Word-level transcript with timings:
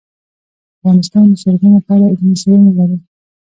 افغانستان 0.77 1.25
د 1.29 1.33
چرګانو 1.41 1.79
په 1.85 1.91
اړه 1.95 2.05
علمي 2.13 2.35
څېړنې 2.41 2.71
لري. 2.77 2.97